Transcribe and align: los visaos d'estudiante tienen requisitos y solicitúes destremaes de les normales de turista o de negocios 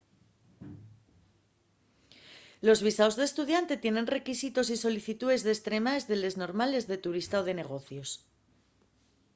los 2.67 2.79
visaos 2.87 3.15
d'estudiante 3.17 3.75
tienen 3.83 4.11
requisitos 4.17 4.67
y 4.75 4.77
solicitúes 4.85 5.41
destremaes 5.51 6.03
de 6.09 6.15
les 6.23 6.35
normales 6.43 6.83
de 6.91 6.97
turista 7.05 7.35
o 7.41 7.47
de 7.47 7.55
negocios 7.61 8.09